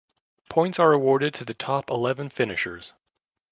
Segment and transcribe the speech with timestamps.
[0.49, 2.93] Points are awarded to the top eleven finishers.